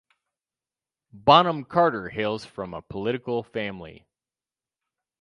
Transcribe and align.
Bonham-Carter 1.13 2.09
hails 2.09 2.43
from 2.43 2.73
a 2.73 2.81
political 2.81 3.43
family. 3.43 4.07